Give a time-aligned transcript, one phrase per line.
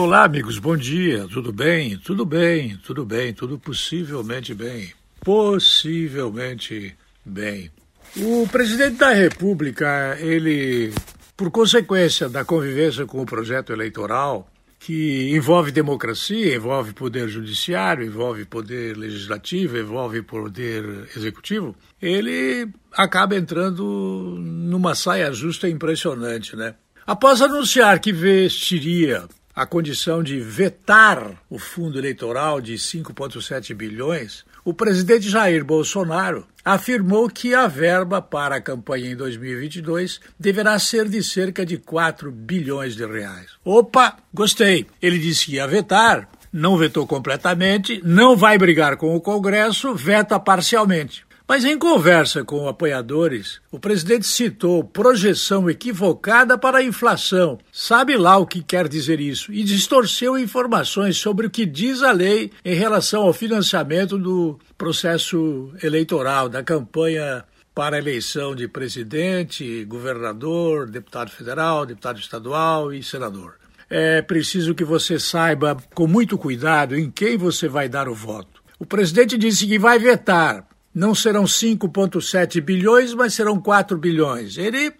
[0.00, 1.26] Olá, amigos, bom dia.
[1.26, 1.98] Tudo bem?
[1.98, 4.92] Tudo bem, tudo bem, tudo possivelmente bem.
[5.24, 7.68] Possivelmente bem.
[8.16, 10.94] O presidente da República, ele,
[11.36, 14.48] por consequência da convivência com o projeto eleitoral,
[14.78, 24.36] que envolve democracia, envolve poder judiciário, envolve poder legislativo, envolve poder executivo, ele acaba entrando
[24.38, 26.76] numa saia justa impressionante, né?
[27.04, 29.26] Após anunciar que vestiria
[29.58, 37.28] a condição de vetar o fundo eleitoral de 5,7 bilhões, o presidente Jair Bolsonaro afirmou
[37.28, 42.94] que a verba para a campanha em 2022 deverá ser de cerca de 4 bilhões
[42.94, 43.50] de reais.
[43.64, 44.86] Opa, gostei.
[45.02, 50.38] Ele disse que ia vetar, não vetou completamente, não vai brigar com o Congresso, veta
[50.38, 51.26] parcialmente.
[51.48, 57.58] Mas em conversa com apoiadores, o presidente citou projeção equivocada para a inflação.
[57.72, 59.50] Sabe lá o que quer dizer isso?
[59.50, 65.72] E distorceu informações sobre o que diz a lei em relação ao financiamento do processo
[65.82, 67.42] eleitoral, da campanha
[67.74, 73.54] para a eleição de presidente, governador, deputado federal, deputado estadual e senador.
[73.88, 78.62] É preciso que você saiba com muito cuidado em quem você vai dar o voto.
[78.78, 84.58] O presidente disse que vai vetar não serão 5,7 bilhões, mas serão 4 bilhões.
[84.58, 84.92] Ele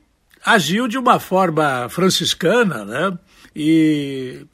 [0.44, 3.18] agiu de uma forma franciscana, né?
[3.54, 4.46] E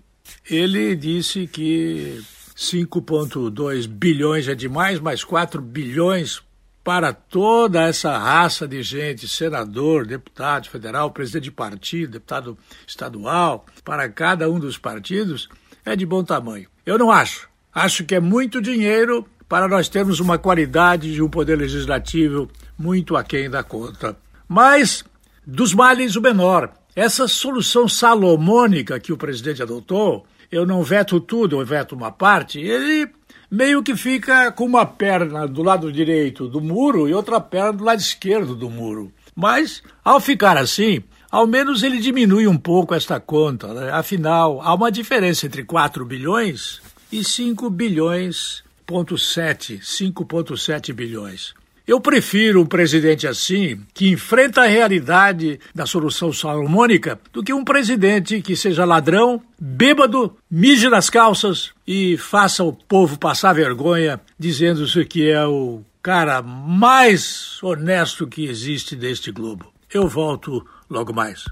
[0.49, 2.19] ele disse que
[2.57, 6.43] 5,2 bilhões é demais, mas 4 bilhões
[6.83, 12.57] para toda essa raça de gente, senador, deputado federal, presidente de partido, deputado
[12.87, 15.51] estadual, para cada um dos partidos,
[15.85, 16.71] é de bom tamanho.
[16.87, 17.51] Eu não acho.
[17.71, 23.17] Acho que é muito dinheiro para nós termos uma qualidade de um poder legislativo muito
[23.17, 24.17] aquém da conta.
[24.49, 25.05] Mas,
[25.47, 26.73] dos males, o menor.
[26.97, 32.59] Essa solução salomônica que o presidente adotou, eu não veto tudo, eu veto uma parte,
[32.59, 33.09] ele
[33.49, 37.85] meio que fica com uma perna do lado direito do muro e outra perna do
[37.85, 39.13] lado esquerdo do muro.
[39.37, 43.73] Mas, ao ficar assim, ao menos ele diminui um pouco esta conta.
[43.73, 43.93] Né?
[43.93, 51.55] Afinal, há uma diferença entre 4 bilhões e 5 bilhões 5,7, 5,7 bilhões.
[51.87, 57.63] Eu prefiro um presidente assim, que enfrenta a realidade da solução salomônica, do que um
[57.63, 65.05] presidente que seja ladrão, bêbado, mije nas calças e faça o povo passar vergonha, dizendo-se
[65.05, 69.71] que é o cara mais honesto que existe neste globo.
[69.93, 71.45] Eu volto logo mais.